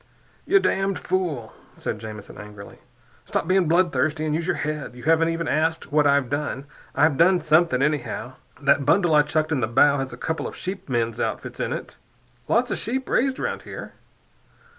[0.47, 2.79] "You damned fool!" said Jamison angrily.
[3.23, 4.95] "Stop being bloodthirsty and use your head!
[4.95, 6.65] You haven't even asked what I've done!
[6.95, 8.33] I've done something, anyhow.
[8.59, 11.97] That bundle I chucked in the bow has a couple of sheepmen's outfits in it.
[12.47, 13.93] Lots of sheep raised around here.